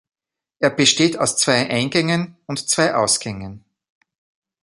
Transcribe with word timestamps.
Er 0.57 0.71
besteht 0.71 1.19
aus 1.19 1.37
zwei 1.37 1.69
Eingängen 1.69 2.35
und 2.47 2.67
zwei 2.67 2.95
Ausgängen. 2.95 3.63